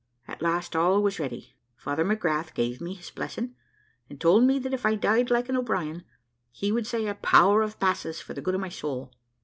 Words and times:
At 0.27 0.41
last 0.41 0.75
all 0.75 1.03
was 1.03 1.19
ready: 1.19 1.55
Father 1.75 2.03
McGrath 2.03 2.55
gave 2.55 2.81
me 2.81 2.95
his 2.95 3.11
blessing, 3.11 3.53
and 4.09 4.19
told 4.19 4.45
me 4.45 4.57
that 4.57 4.73
if 4.73 4.83
I 4.83 4.95
died 4.95 5.29
like 5.29 5.47
an 5.47 5.55
O'Brien, 5.55 6.05
he 6.51 6.71
would 6.71 6.87
say 6.87 7.05
a 7.05 7.13
power 7.13 7.61
of 7.61 7.79
masses 7.79 8.19
for 8.19 8.33
the 8.33 8.41
good 8.41 8.55
of 8.55 8.61
my 8.61 8.69
soul. 8.69 9.13